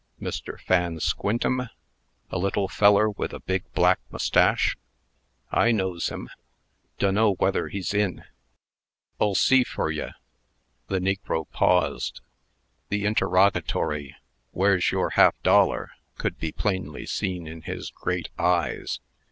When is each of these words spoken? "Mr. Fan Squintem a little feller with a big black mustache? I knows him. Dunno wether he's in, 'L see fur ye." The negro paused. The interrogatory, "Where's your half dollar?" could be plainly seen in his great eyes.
"Mr. 0.19 0.59
Fan 0.59 0.99
Squintem 0.99 1.69
a 2.31 2.37
little 2.39 2.67
feller 2.67 3.07
with 3.07 3.33
a 3.33 3.39
big 3.39 3.71
black 3.75 3.99
mustache? 4.09 4.75
I 5.51 5.71
knows 5.71 6.09
him. 6.09 6.27
Dunno 6.97 7.35
wether 7.35 7.67
he's 7.67 7.93
in, 7.93 8.23
'L 9.19 9.35
see 9.35 9.63
fur 9.63 9.91
ye." 9.91 10.07
The 10.87 10.97
negro 10.97 11.47
paused. 11.51 12.21
The 12.89 13.05
interrogatory, 13.05 14.15
"Where's 14.49 14.89
your 14.91 15.11
half 15.11 15.39
dollar?" 15.43 15.91
could 16.17 16.39
be 16.39 16.51
plainly 16.51 17.05
seen 17.05 17.45
in 17.45 17.61
his 17.61 17.91
great 17.91 18.29
eyes. 18.39 18.99